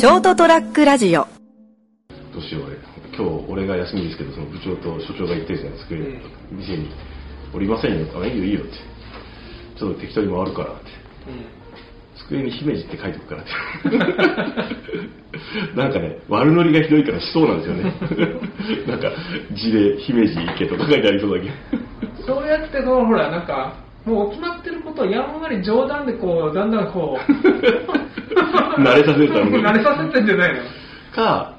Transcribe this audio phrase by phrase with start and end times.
[0.00, 1.26] ショートトラックラジオ。
[2.32, 2.76] どうしよう俺。
[3.14, 6.18] 今日俺が休みですけどその部長と所長が言ってるじゃない机に、
[6.52, 6.88] 店に
[7.52, 8.72] 「おりませんよ」あいいよいいよ」って
[9.76, 10.84] 「ちょっと適当に回るから」って。
[12.16, 13.50] 机に姫路って書いておくからって。
[15.76, 17.92] なんかね悪ノリがひどいからしそうなんですよね。
[18.88, 19.12] なんか
[19.52, 21.50] 字で姫路行けとか書いてありそうだけ
[22.24, 22.34] ど。
[22.40, 23.74] そうやってこうほらなんか
[24.06, 27.20] もう決まってることをやんわり冗談でこうだんだんこう
[28.82, 29.64] 慣れさせるために。
[29.64, 30.60] 慣れさせてんじゃないの？
[31.14, 31.54] か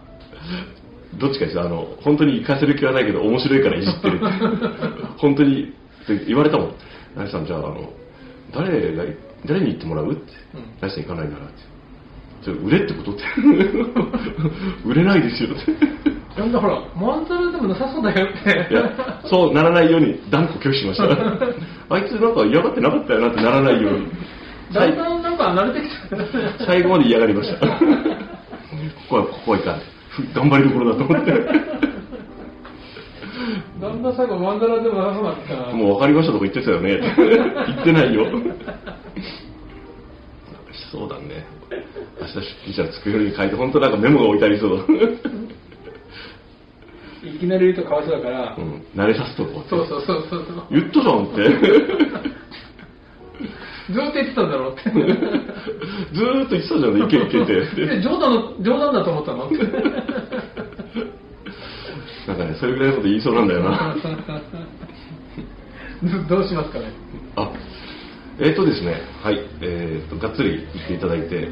[1.19, 4.15] どっちかですあの本当に行かせる気はないけど面白いからいじってる。
[4.17, 4.25] って
[5.17, 6.73] 本当にって言われたもん
[7.15, 7.89] 「成さんじゃああの
[8.53, 9.03] 誰が
[9.45, 10.33] 誰に言ってもらう?」って
[10.81, 11.53] 「成、さん行かないなら」って
[12.43, 13.23] 「それ売れってこと?」って
[14.85, 15.71] 「売れないですよ」って
[16.37, 18.73] だんだんほらまんざらでもなさそうだよって。
[18.73, 18.89] いや
[19.25, 21.03] そうならないように断固拒否しました。
[21.93, 24.07] あいつなんか嫌がってなかったよなってならないように
[24.73, 26.65] だんだんなんか慣れてきた。
[26.65, 27.67] 最後まで嫌がりました。
[27.67, 27.75] こ
[29.09, 29.81] こはここはいかん。
[30.09, 31.31] ふ頑張りどころだと思って。
[33.81, 35.35] だんだん最後まんざらでもなさそうだっ
[35.69, 35.73] た。
[35.75, 36.99] もう分かりましたとか言ってたよね。
[37.67, 38.25] 言ってないよ。
[40.91, 41.45] そうだね。
[42.19, 44.85] 明日出勤したら机に書いて本当なんかメモが置いてありそう。
[47.23, 48.83] いきなり言うとかわいそうだから、うん。
[48.95, 49.69] 慣れさせとこうって。
[49.69, 50.63] そうそうそうそうそう。
[50.71, 52.40] 言ったじゃんって
[53.91, 54.89] ずーっと言ってたんだろうって。
[54.91, 57.85] ずーっと言ってたじゃんいけいけって。
[57.85, 59.45] で冗談の冗談だと思ったの？
[59.45, 59.57] って
[62.27, 63.95] なんかねそれぐらいのこと言いそうなんだよな。
[66.27, 66.85] どうしますかね？
[67.35, 67.51] あ
[68.39, 71.47] えっ、ー、とですねはいえっ、ー、とがっつり言っていただいて、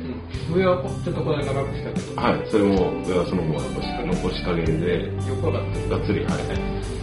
[0.53, 2.21] 上はちょっとこれ長くしたけど。
[2.21, 3.87] はいそれも上はそのまま残し
[4.23, 5.11] 残し加減で。
[5.27, 6.98] 横がってがっつりはい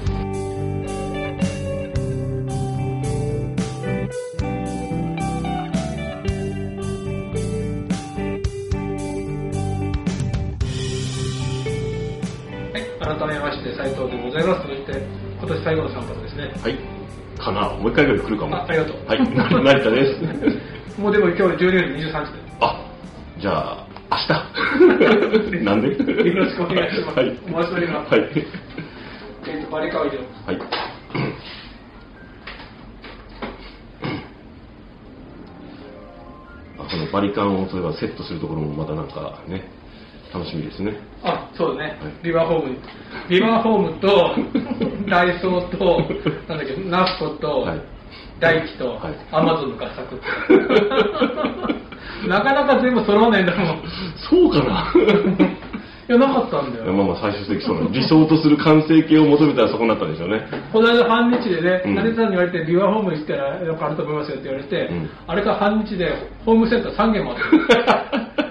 [13.07, 14.67] 改めまして斉藤でございます。
[14.67, 14.99] そして
[15.39, 16.51] 今年最後の散髪ですね。
[16.61, 16.77] はい。
[17.39, 17.69] かな。
[17.79, 18.57] もう一回ぐらい来るかも。
[18.57, 18.97] あありがとう。
[19.07, 19.19] はい。
[19.21, 20.99] 成田です。
[21.01, 22.83] もうでも今日12時23時あ
[23.39, 24.17] じゃあ明
[25.55, 25.63] 日？
[25.65, 25.91] なんで？
[25.95, 27.39] でよろしくお願いします、はい。
[27.47, 28.23] お待ちしております、はい。
[29.47, 30.59] えっとバリカワイではい。
[36.79, 39.69] あこのバリカンをそういえばセットするところもまたなんかね
[40.37, 40.93] 楽しみですね。
[41.25, 42.13] あそうだね、はい。
[42.23, 42.77] リバーホームに。
[43.29, 44.37] リバーホームと
[45.09, 46.03] ダイソーと
[46.49, 47.81] なんだっけナスコと、はい。
[48.39, 48.99] ダイキと、はい。
[49.33, 50.21] アマゾンの合作。
[52.29, 53.83] なかなか全部揃わないんだもん。
[54.31, 54.93] そうかな？
[56.09, 56.93] いやなかったんだよ。
[56.93, 57.91] まあまあ最終的にその。
[57.91, 60.47] 理想とする完成形を求めたらそこになったんでしょうね。
[60.73, 61.95] この間半日でね、うん。
[61.97, 65.11] 成田さんに言われて、リバーホーム行ったらよくあると思いますよって言われて、うん。
[65.27, 66.13] あれから半日で
[66.45, 67.43] ホームセンター3軒もあって、
[68.43, 68.46] で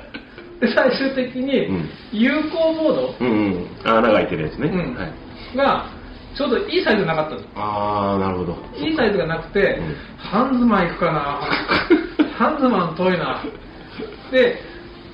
[0.74, 1.90] 最終的にうん。
[2.12, 3.68] 有効ボードうんうん。
[3.84, 4.96] 穴が開いてるやつね、うん。
[4.96, 5.86] はい、が
[6.36, 7.42] ちょうどいいサイズなかったの。
[7.56, 8.58] ああなるほど。
[8.78, 9.96] いいサイズがなくて、うん。
[10.18, 11.40] ハンズマン行くかな、
[12.38, 13.42] ハンズマン遠いな。
[14.32, 14.58] で、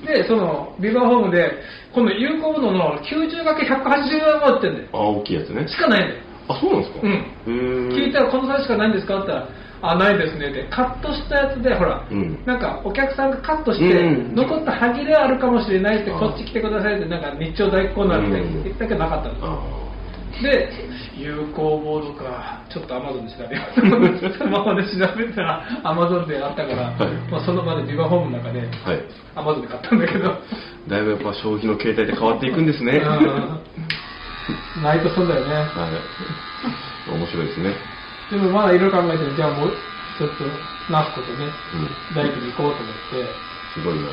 [0.06, 1.62] で、その、ビバーホームで、
[1.94, 4.88] この有効ボードの 90×180 円持ってんだよ。
[4.92, 5.68] ああ大きいやつね。
[5.68, 6.20] しかないんだよ。
[6.48, 7.00] あそうなんですか？
[7.46, 7.88] うん。
[7.92, 9.18] 聞いたらこのサイズしかないんですか？
[9.18, 9.48] って言ったら、
[9.82, 10.50] あ、ないですね。
[10.50, 12.38] って、カットしたやつで、ほら、うん。
[12.46, 18.62] なんかお客さんがカットして、うん残った歯切れはあるかもしれないって、あこっち来てくださいって、なんか日朝大根なんてうん。
[18.62, 19.34] 言ったけどなかったの。
[19.42, 19.82] あ
[20.40, 20.70] で、
[21.18, 23.62] 有効ボードか、ちょっとアマゾンで調べよ
[24.30, 24.32] う。
[24.32, 25.42] スマホで調べた。
[25.42, 27.12] ら、アマゾンであったから、はい。
[27.30, 29.02] まあ、その場でビバホームの中で、あはい。
[29.34, 30.38] アマゾンで買ったんだけど、
[30.88, 32.92] だいぶやっぱ消費の形態で変わっていくんですね。
[32.92, 34.82] うん。
[34.82, 35.54] ナイトそうだよね。
[35.54, 35.88] は
[37.08, 37.10] い。
[37.10, 37.91] 面白いですね
[38.32, 39.76] でもまだいろいろ考えてるじゃあもう、
[40.16, 40.44] ちょっと、
[40.88, 43.28] ナスコとね、うん大工に行こうと思って、
[43.76, 44.08] すごいな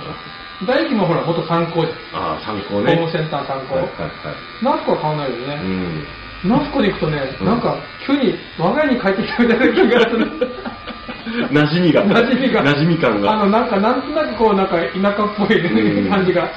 [0.68, 2.36] 大工もほら、元参考じゃん。
[2.36, 3.76] ああ参考ねホームセンター参考。
[3.76, 5.56] はいはいはいナスコは買わないようね。
[5.56, 6.04] ん
[6.44, 10.28] ナスコに行くとね、うんなんか、急に我が家に帰ってきたみたいな気がする。
[11.52, 12.64] 馴染みが馴染みが。
[12.64, 16.42] 馴染み感があの、なんか、なんとなくこう、なんか、田舎っぽいうん感じが。
[16.44, 16.52] はい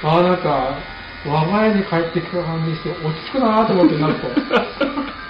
[0.00, 0.78] ああ、なんか、
[1.26, 4.28] 我が家に帰ってきた感じして、落ち着くなと思って、ナスコ。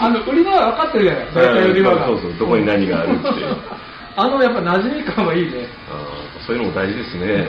[0.00, 1.26] あの、売り場は分かってるじゃない。
[1.34, 2.06] 大体売り場が。
[2.06, 3.28] そうそうどこに何があるって
[4.16, 5.68] あの、やっぱ馴染み感はいいね。
[5.90, 7.48] あーそういうのも大事ですね。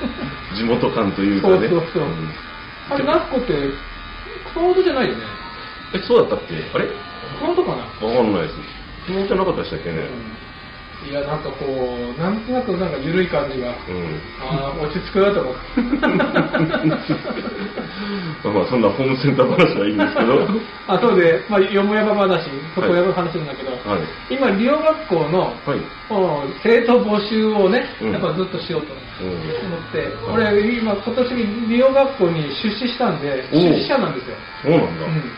[0.56, 1.68] 地元感というかね。
[1.68, 2.02] そうそうそう。
[2.04, 2.34] ん。
[2.90, 3.54] あれ、ナスコって、
[4.52, 5.20] 熊本じゃないよね。
[5.94, 6.54] えそうだったっけ？
[6.74, 6.86] あれ？
[7.38, 8.08] 熊本かな。
[8.08, 8.54] わかんないです。
[9.06, 9.96] 熊本じゃなかったでしたっけね、
[11.10, 14.22] いや、なんかこう、なんとなくなんか緩い感じが、うん。
[14.38, 15.60] ああ、落ち着くなと思って。
[18.46, 20.46] まあそんなホームセンター話はいいんですけど、
[20.86, 24.02] あ、そうで、まあ、よもやま話、そこやる話なんだけど、はい。
[24.30, 25.80] 今、利用学校の、はい。
[26.62, 29.30] 生徒募集をね、うんやっぱずっとしようとうん。
[29.66, 30.44] 思って、俺、
[30.78, 31.34] 今、今年
[31.68, 34.36] 利用学校に出資したんで、出資者なんですよ。
[34.62, 35.06] そうなんだ。
[35.06, 35.32] うん。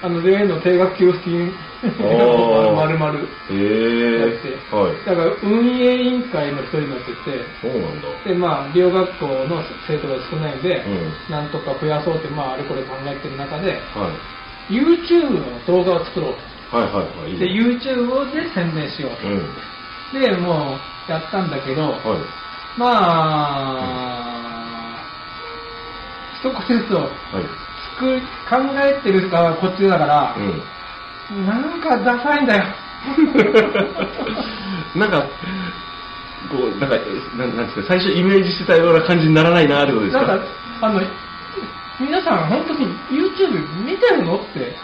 [0.00, 3.28] あの、例の定額給付金、ーまるまる。
[3.50, 5.04] へえやってはい。
[5.04, 8.08] だから、運営委員会の一人になってて、そうなんだ。
[8.24, 14.14] で、まあ、利用学校の生徒が少ないんで、うんなんとか増やそうって、まあ、あれこれ考えてる中で、は
[14.68, 14.72] い。
[14.72, 16.36] YouTube の動画を作ろ
[16.72, 17.38] うはいはいはい。
[17.38, 19.54] で、ね YouTube で宣伝しよううん。
[20.12, 20.18] と。
[20.18, 22.20] で、もう、やったんだけど、はい。
[22.76, 22.86] ま
[23.80, 24.38] あ、
[26.38, 27.00] 一言ずつを
[27.32, 27.67] はい。
[27.98, 28.26] 作り、考
[28.84, 30.40] えてる側はこっちだから、う
[31.34, 31.46] ん。
[31.46, 32.64] なんかダサいんだよ。
[34.96, 35.22] なんか、
[36.50, 36.96] こう、なんか、
[37.36, 40.22] なんなんですか、最初イメージしてたような感じにならないなってことですか？
[40.26, 40.44] なんか、
[40.82, 41.00] あの、
[42.00, 44.76] 皆さん本当に YouTube 見てるのって、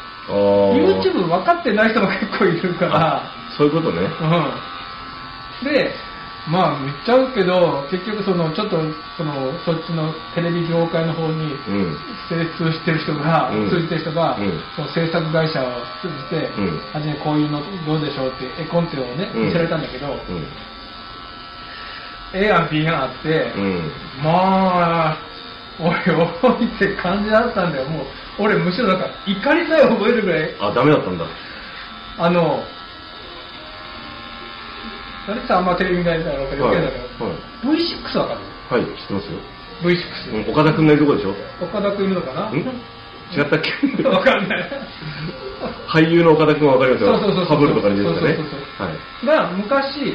[0.74, 3.22] YouTube 分かってない人も結構いるから、あ
[3.56, 4.00] そういうことね。
[5.62, 5.64] うん。
[5.64, 5.94] で、
[6.46, 8.76] まあ、言っちゃうけど、結局その、ちょっと、
[9.16, 11.96] その、そっちのテレビ業界の方に、うん。
[12.28, 20.46] 精通してる人が、うん通じてる人が、うんその制作会社を通じて、うん初めこういうのどうでしょうって、絵コンテをね、うん見せられたんだけど、うん。
[22.34, 23.90] A 案 B 案あって、うん。
[24.22, 25.16] まあ、
[25.80, 25.94] おい
[26.42, 27.88] おいって感じだったんだよ。
[27.88, 28.06] もう、
[28.38, 31.24] 俺むしろなんか怒りさえ覚えるぐらい、あ、ダメだったんだ。
[32.18, 32.62] あの、
[35.26, 37.36] 誰さんあんまテレビ見ないから余計だけど、はい。
[37.64, 38.40] V6 わかる？
[38.70, 39.38] はい、知ってますよ。
[39.82, 40.44] ?V6。
[40.44, 41.34] うん岡田くんがいるとこでしょ？
[41.64, 42.50] 岡田くんいるのかな？
[42.50, 42.54] ん？
[42.56, 44.02] 違ったっけ？
[44.08, 44.70] わかんない。
[45.88, 47.18] 俳優の岡田くんはわかりますよ。
[47.18, 48.34] そうそうそうかぶるとかに出てたね。
[48.36, 49.26] そうそうそうはい。
[49.26, 50.14] が、昔、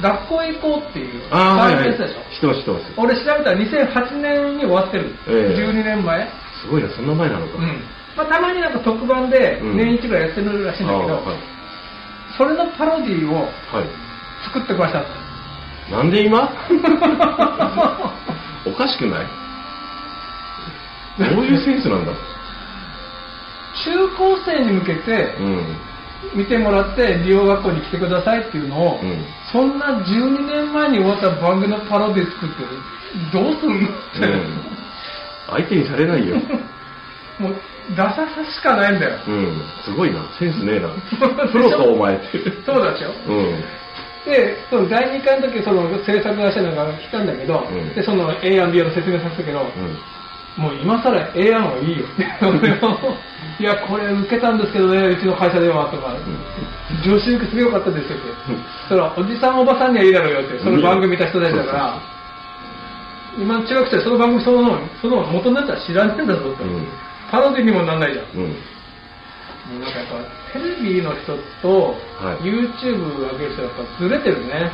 [0.00, 2.14] 学校へ行こうっていう、あービスでしょ？
[2.34, 2.84] 知ってます、知ってます。
[2.96, 5.14] 俺調べたら2008年に終わってる。
[5.28, 6.28] ええ12年前。
[6.60, 7.58] すごいな、そんな前なのか。
[7.58, 7.80] うん。
[8.16, 11.36] まあ、たまになんか特番でうん年一ぐらいやってるらしいんだけど、あーはい。
[12.36, 13.34] それのパロディを
[13.72, 13.86] はい。
[14.44, 15.04] 作ってきました。
[15.90, 16.50] なんで今？
[18.66, 19.26] おかしくない？
[21.18, 22.12] どういうセンスなんだ？
[23.84, 25.76] 中高生に向けてうん。
[26.34, 32.54] 見てもらって利用学校に来てくださいっていうのを、うんそんな12年前に終わった番組のパロディ作って
[33.32, 34.60] どうすんのって、うん。
[35.50, 36.36] 相手にされないよ。
[37.42, 37.54] もう
[37.96, 39.18] ダサさしかないんだよ。
[39.26, 39.62] うん。
[39.84, 40.22] すごいな。
[40.38, 40.88] センスねえな。
[41.50, 42.38] プロかお前って。
[42.64, 43.10] そうだでしょ？
[43.28, 43.64] うん。
[44.24, 50.62] で、その第2回の時その制作会社なんかが来たんだけど、うんでその A 案 B 案の説明させたけど、うん。
[50.62, 52.22] もう今更 A 案はいいよって。
[53.58, 56.14] いや、これ受けたんですけどね、うちの会社ではとか、
[57.04, 58.26] 女子受けすげえ良かったですよって。
[58.88, 61.94] それはおじさんおばさんにはいいだろうよって、その番組見た人たちだから、
[63.38, 66.64] 今の中学生はその番組そのその元のやつは知らねえんだぞって。
[67.32, 67.40] うん。
[67.40, 68.26] パロディにもなんないじゃん。
[68.36, 68.42] うん。
[68.42, 68.56] も
[69.78, 72.44] うなんかやっぱテレビの人とはい。
[72.44, 74.70] YouTube 上げる人はやっぱずれてるね。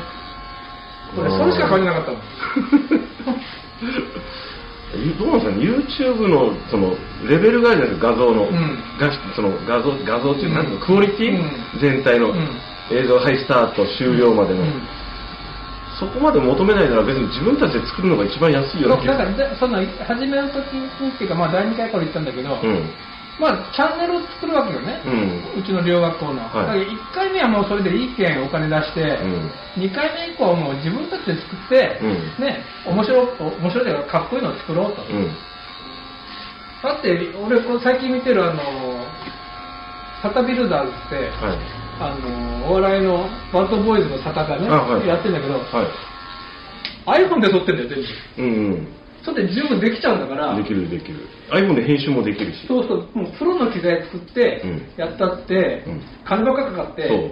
[1.16, 2.20] 俺それしか感じなかったもん。
[4.94, 5.56] えどうなんですか？
[5.56, 6.94] ね YouTube のその
[7.28, 8.08] レベルがあるじゃないですか？
[8.12, 8.78] 画像の、ん。
[8.98, 11.80] がその画像画像っていう、うんなんていうのクオリティ、うん。
[11.80, 12.48] 全体の、うん。
[12.90, 14.82] 映像はいスタート終了までの、うん
[15.98, 22.90] そこまで求めないなら別に自分たちで作るのが一番安いような気がだからでその初めの時にっていうか、まあ、第2回から言ったんだけど、うん。
[23.38, 25.62] まあ、チャンネルを作るわけよね、うん。
[25.62, 26.66] うちの両学校の、はい。
[26.66, 29.02] だから1回目はもうそれでいいけんお金出して、
[29.76, 29.82] うん。
[29.82, 32.44] 2回目以降はもう自分たちで作って、うん。
[32.44, 33.26] ね、面白い
[33.62, 35.30] 面白いというかかっこいいのを作ろうと、うん。
[36.82, 37.10] だって
[37.42, 38.62] 俺これ最近見てるあの
[40.22, 45.06] サタビルダーズって、はいあのお笑いのバッドボーイズのサタがね、あはい。
[45.06, 45.60] やってんだけど、は
[47.18, 47.24] い。
[47.24, 47.98] iPhone で撮ってんだよ全
[48.36, 48.42] 部。
[48.42, 48.88] うん
[49.24, 51.26] それで十分できちゃうんだからうんできるできる。
[51.50, 52.66] iPhone で編集もできるし。
[52.66, 54.82] そうそう、もうプロの機材作ってうん。
[54.96, 56.02] やったって、うん。
[56.24, 57.30] 金ばっかかかって、そう。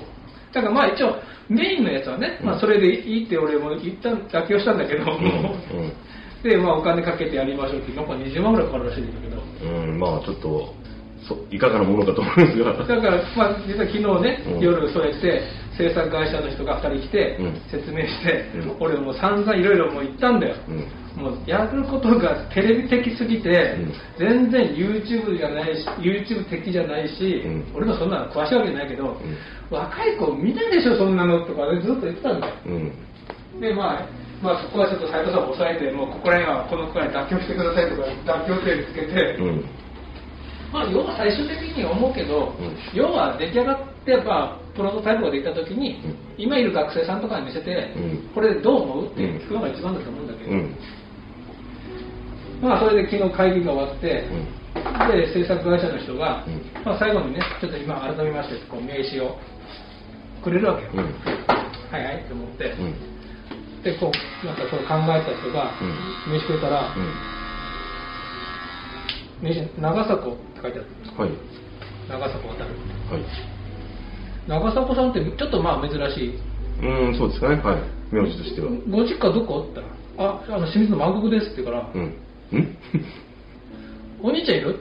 [0.52, 1.16] だからまあ一応、
[1.48, 2.46] メインのやつはね、うん。
[2.46, 5.92] まあそれでいいって俺も言った妥協したんだけど、うん
[6.42, 10.74] で、まあお金かけてやりましょうって、なんか20万ぐらいかかるらしいんだけど、うん、うん、まあちょっとそ
[11.50, 12.72] いかがなものかと思いますが。
[12.84, 14.60] だから、まあ実は昨日ね、うん。
[14.60, 15.42] 夜そうやって
[15.76, 17.60] 制作会社の人が2人来て、うん。
[17.70, 18.76] 説明して、うん。
[18.80, 20.56] 俺もう散々いろいろもう言ったんだよ。
[20.68, 21.22] うん。
[21.22, 23.92] もうやることがテレビ的すぎて、うん。
[24.18, 27.72] 全然 YouTube じゃないし YouTube 的じゃないし、うん。
[27.74, 29.16] 俺もそんなの詳しいわけじゃないけど、ん。
[29.70, 32.54] 若い子見ないでしょそんなのとかずっと言ってたんだよ。
[32.66, 33.60] うん。
[33.60, 34.08] でまあ
[34.42, 39.64] まあそこはちょっと斉藤さんを抑えてもうここら辺はこのくらい妥協してくださいとか妥協点つけて、うん
[40.76, 42.76] まあ要は最終的に思うけど、うん。
[42.92, 46.16] 要は出来上がってやっぱプロトタイプができた時に、うん。
[46.36, 48.28] 今いる学生さんとかに見せて、うん。
[48.34, 49.12] これどう思う？
[49.12, 50.76] って聞くのが一番だと思うんだけど、うん。
[52.60, 54.44] まあそれで昨日会議が終わって、うん。
[55.08, 56.60] で制作会社の人が、うん。
[56.84, 59.38] まあ、最後にねちょっと今改めましてこう名刺を
[60.44, 61.00] くれるわけよ、うん。
[61.88, 62.92] はいはいって思って、うん。
[63.82, 66.32] でこうなんかそう考えた人がうん。
[66.32, 66.92] 名刺くれたら、
[69.40, 70.86] うん名刺長迫って書いてある
[71.18, 71.30] はい。
[72.08, 72.70] 長迫渡る。
[73.10, 73.22] はい。
[74.48, 76.38] 長迫さんってちょっとまあ珍しい。
[76.82, 77.56] うんそうですかね。
[77.56, 77.82] はい。
[78.12, 78.68] 名字としては。
[78.88, 79.66] ご実家どこ？
[79.70, 82.02] って言ったら「ああの清水の万国です」って言うから「うん。
[82.04, 82.14] ん？
[84.22, 84.78] お兄ちゃんいる?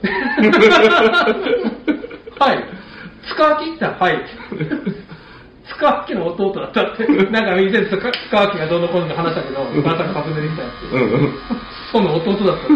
[2.38, 2.64] はい。
[3.28, 4.20] 塚脇って言ったら「はい」
[5.68, 7.06] 塚脇の弟だったって。
[7.06, 10.96] なんか以前塚塚脇がどうのこうの話したけどまさか訪ねてきたやつう。
[10.96, 11.34] んうん。
[11.92, 12.66] その弟だった。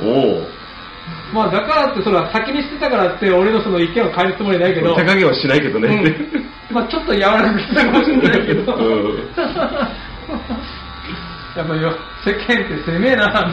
[0.04, 0.06] お
[0.38, 0.46] お
[1.32, 4.94] まあだからってそれは先にしてたからって俺のその意見を変えるつもりないけど。
[4.96, 5.92] 手加減はしないけどね、う
[6.72, 6.74] ん。
[6.74, 9.18] まあちょっと柔らかくしたかもしれないけど、うん。
[11.56, 11.92] やっぱよ
[12.24, 13.52] 世間って攻めえな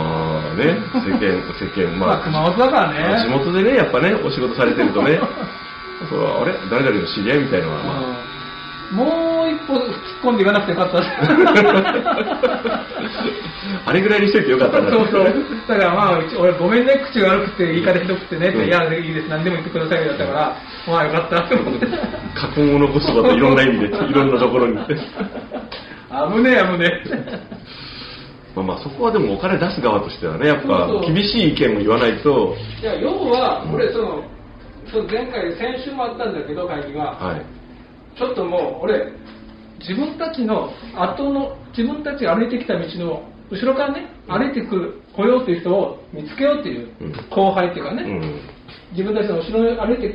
[0.00, 1.18] まあね世間
[1.58, 3.00] 世間まあ、まあ熊本だからね。
[3.00, 5.20] まあ地元でねやっぱねお仕事されてるとね。
[6.08, 6.54] それはあれ？
[6.70, 7.98] 誰々の知り合いみたいなのはまあ。
[7.98, 8.30] うん
[8.90, 9.82] もう一歩突っ
[10.20, 10.98] 込んでいかなくてよかった。
[13.86, 14.90] あれぐらいにしといてよかったな。
[14.90, 15.24] そうそう。
[15.68, 18.48] だからまあ 俺ごめんね口が悪くて言い方ひどくてね。
[18.48, 18.64] うん。
[18.66, 19.28] いやいいです。
[19.28, 20.08] 何でも言ってくださいよ。
[20.08, 20.56] だったから
[20.88, 21.42] まあよかった。
[21.42, 21.86] と思って
[22.34, 24.76] 過去を残すこといろんな意味でいろんなところに。
[24.76, 24.92] 危
[26.42, 27.40] ねえ危ねえ
[28.54, 32.56] まあまあそこはでもお金出す側としてはねやっぱ厳しい意見も言わないと。
[32.80, 34.24] いや要は俺その
[34.90, 37.12] その前回先週もあったんだけど会議が。
[37.12, 37.44] はい。
[38.18, 39.12] ちょっともう俺
[39.78, 47.12] 自分たちの後の自分たちが歩いてきた道の後ろからね歩いてくる来ようっていう人を見つけようっていううん。
[47.30, 48.40] 後輩っていうかね、うん。
[48.92, 50.14] 自分たちの後ろに歩いて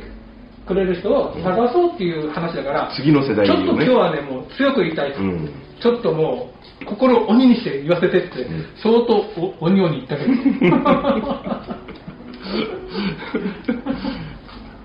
[0.66, 5.50] くれる人を探そうっていう話だから、次の世代ちょっと今日はねもう強く言いたいと、うん。
[5.80, 8.66] ちょっともう心を鬼にして言わせてって、うん。
[8.82, 10.32] 相当お鬼鬼言ったけど。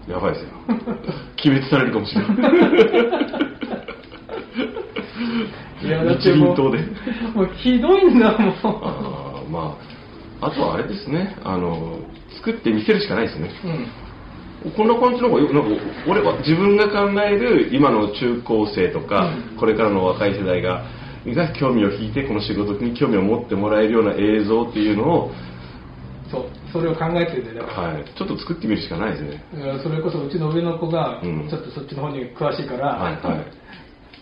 [0.12, 0.50] やばいですよ。
[1.36, 2.32] 決滅されるかもしれない。
[5.84, 6.80] いやだっ日てもうで。
[7.34, 9.78] もうひどいんだもんあーま
[10.42, 11.36] ああとはあれですね。
[11.44, 12.00] あの
[12.38, 13.52] 作って見せるしかないですね。
[14.66, 14.72] うん。
[14.74, 15.70] こんな感じの方がよなんか
[16.08, 19.58] 俺は自分が考える今の中高生とか、うん。
[19.58, 20.86] これからの若い世代が
[21.26, 25.32] が興味を引いてこの仕事に興味を持ってもらえるような映像っていうのを、
[26.32, 29.44] そうそれを考えてるんだからはい、ちょっと作ってみるしかないですね。
[29.84, 31.50] それこそうちの上の子がうん。
[31.50, 33.46] ちょっとそっちの方に詳しいから、はいは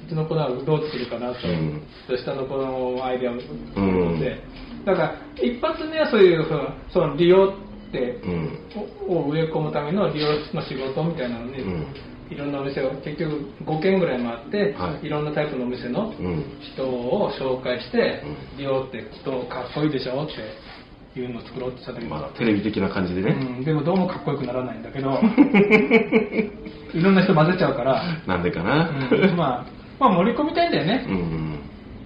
[0.06, 1.82] うちの子はどう作るかなと、うん。
[2.08, 3.82] と下の子のアイデアをう
[4.16, 4.20] ん。
[4.20, 4.42] で、
[4.86, 8.60] だから一発目はそういうそのその利用ってうん。
[9.08, 11.86] をを植え込むための利用の仕事みたいなのに、うん
[12.30, 15.08] いろんなお店を結局5軒ぐらい回って、はい。
[15.08, 16.46] い、ろんなタイプのお店のうん。
[16.74, 18.22] 人を紹介して、
[18.54, 18.58] うん。
[18.58, 25.10] 利用って人かっこいいでしょっていうのを作ろうってしたんだけど、まあテレビ的な感じでね、うん、でもどうもかっこよくならないんだけど
[26.94, 28.92] いろんな人混ぜちゃうから、なんでかな。
[29.12, 29.36] うん。
[29.36, 29.66] まあ、
[30.00, 31.60] まあ盛り込みたいんだよね、うん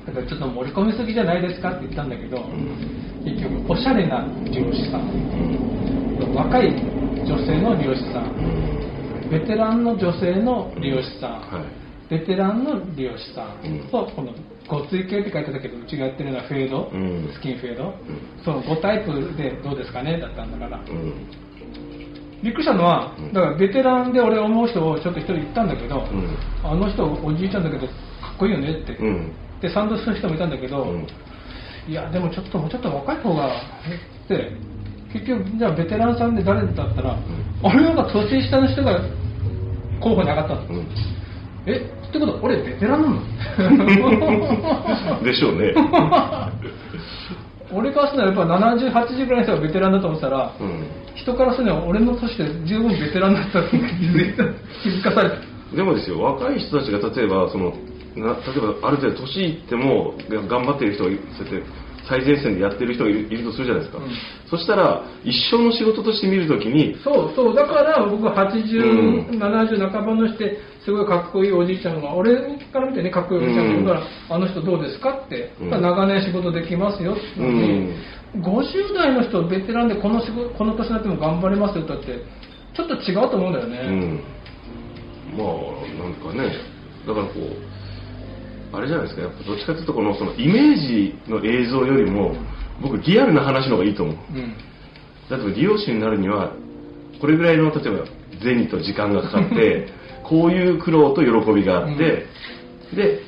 [0.05, 3.23] だからちょっと盛り込みすぎじゃないですかって言ったんだけど、うん。
[3.23, 5.01] 結局おしゃれな利用師さん。
[5.01, 6.35] うん。
[6.35, 6.73] 若い
[7.25, 8.82] 女性の利用師さん
[9.33, 11.65] ベテランの女性の利用師さん、は
[12.09, 12.09] い。
[12.09, 13.65] ベテランの利用師さん。
[13.65, 13.87] うん。
[13.89, 14.33] と、この
[14.67, 17.29] ごつい系って書いてたけどうちがやってるのはフェード、うん。
[17.33, 17.93] スキンフェード、うん。
[18.45, 21.27] その5タイプでどうですかねだったんだから、うん。
[22.43, 23.33] びっくりしたのはうん。
[23.33, 26.37] だからベテランで俺思う人をちょっと一人言ったんだけど、うん。
[26.63, 27.93] あの人おじいちゃんだけどか
[28.35, 29.33] っこいいよねって、うん。
[29.61, 31.07] で賛同する人もいたんだけど、うん。
[31.87, 34.51] いやでもちょっともうちょっと若い方がって。
[35.13, 37.15] 結局じゃあベテランさんで誰だったら、
[37.61, 38.99] 俺なんか年下の人が
[40.03, 40.87] 候補に上がったの、うん。
[41.65, 41.79] えっ
[42.11, 43.21] てことは俺ベテランなの？
[45.23, 45.73] でしょうね。
[47.73, 48.47] 俺からするのはやっ
[48.91, 50.83] ぱ7080ぐらいの人がベテランだと思ってたら、うん。
[51.15, 53.83] 人からするのは俺の年で十分ベテランだったって気
[54.89, 55.35] づかされた
[55.75, 57.73] でもですよ若い人たちが例えばその
[58.15, 61.67] な例えばある程度年いってもが頑張ってる人がいそうやって
[62.07, 64.11] 最前線でやってる人がいるとするじゃないですか、うん。
[64.49, 69.39] そしたら一生の仕事として見るときにそうそうだから僕は80、うん。
[69.39, 72.35] 70半ばのしてすごいかっこいいおじいちゃんが俺
[72.71, 75.69] から見てねかっこいいおじいちゃんがいるから、あの人どうですかって、うん。
[75.69, 77.93] 長年仕事できますよってのに、
[78.41, 82.25] 50代の人ベテランでこの仕事この年になっても頑張れますよって言って
[82.73, 86.49] ちょっと違うと思うんだよね、うん、まあなんかね
[87.05, 87.72] だからこう
[88.73, 89.21] あれじゃないですか。
[89.21, 92.35] やっぱどっちかというとこのそのイメージの映像よりも
[92.81, 94.15] 僕リアルな話の方がいいと思う。
[94.15, 94.55] うん
[95.29, 96.53] 例えば利用者になるには
[97.21, 98.05] これぐらいの例えば
[98.43, 99.87] 銭と時間がかかって
[100.27, 102.25] こういう苦労と喜びがあって、
[102.95, 103.21] で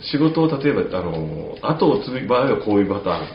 [0.00, 3.26] 仕事を例えばあの後を継ぐ場合はこういうパターン。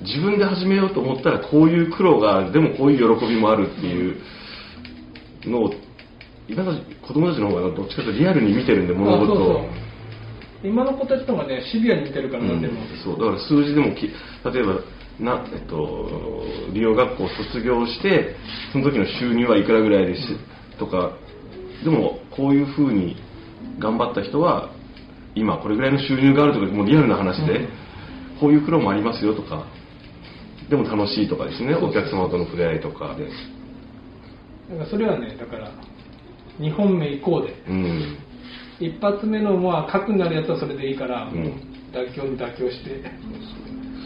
[0.00, 2.52] 自分で始めようと思ったらこういう苦労がある。
[2.52, 4.16] でもこういう喜びもあるっていう
[5.46, 5.74] のを
[6.48, 9.34] 今の子供たちの方がどっちかというとリアルに見てるんでうん、物事を。
[9.34, 9.84] あそうそう
[10.64, 14.80] 今の子たちとかねシビアに見てるからでも、そうだから数字でもき例えば
[15.20, 16.42] な、えっと、
[16.72, 18.34] 利用学校を卒業して
[18.72, 21.16] その時の収入はいくらぐらいですとか
[21.84, 23.16] でもこういうふうに
[23.78, 24.72] 頑張った人は
[25.34, 27.68] 今これぐらいの収入があるとかもうリアルな話で、うん。
[28.40, 29.66] こういう苦労もありますよとか
[30.68, 33.26] でも楽しいとかですねお客様との触れ合いとかで。
[33.26, 35.70] だからそれはねだから
[36.58, 37.54] 2本目以降で。
[37.68, 38.18] うん
[38.80, 41.60] 一発目のまあ核になるやつはそれでいいから、うん。
[41.92, 43.02] 妥協に妥協して。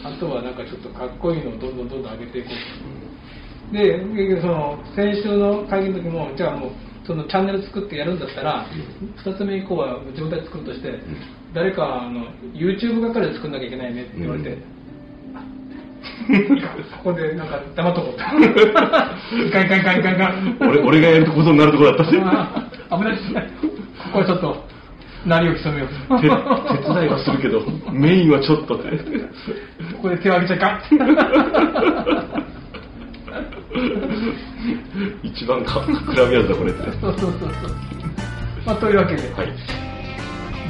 [0.03, 3.77] あとはなんかちょっとかっこいいのをどんどんどんどん上げていこうと。
[3.77, 6.71] で結局その先週の会議の時もじゃあもう
[7.05, 8.65] そのチャンネル作ってやるんだったら
[9.23, 10.99] 2つ目以降は自分たち作るとして
[11.53, 14.57] 誰かあの YouTube 係で作んなきゃいけないねって言われて、
[17.03, 18.19] ここでなんか黙っとこうと。
[18.19, 23.68] いかんいかんいかん俺俺がやることになるところだったんで あー危ないですね
[24.09, 24.63] ここはちょっと
[25.25, 25.89] 鳴りを潜めよう。
[26.21, 26.29] 手
[26.81, 27.61] 手伝いはするけど
[27.91, 28.75] メインはちょっと。
[28.75, 28.97] ってこ
[30.03, 30.81] こで手を挙げちゃいかん。
[35.23, 36.81] 一番か暗みやつだこれって。
[36.99, 37.51] そうそうそうそう。
[38.65, 39.53] まあ、というわけで、はい。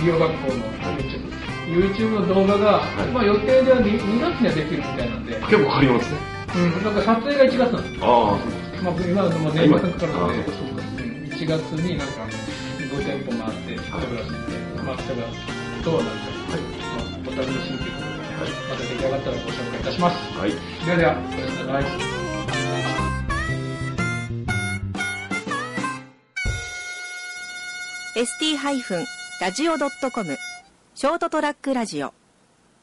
[0.01, 0.59] 美容学校の
[0.97, 1.29] YouTube。
[1.69, 3.11] YouTube の動画が、い。
[3.13, 6.17] まあ予定では 2, 2月にはできるみたいなんで、結構かかりますね。
[6.55, 8.01] うん、なんか撮影が1月なんですよ。
[8.03, 8.37] あ
[8.83, 10.83] まあ、今の年末かかるので、あそうかそうか。
[11.03, 12.27] うん1月になんか
[12.89, 14.33] 5店舗回って、撮るらしいん
[14.75, 15.27] で、まあ、それが
[15.83, 16.25] どうなるか、
[16.81, 20.17] まあ、お楽しみということで、また出来上がったらご紹介いたします。
[20.35, 20.51] あはい
[20.85, 21.83] ではでは、おやすみなさい。
[22.15, 22.19] ー
[29.39, 30.37] ST-radio.com
[30.95, 32.18] ショートトラックラジオ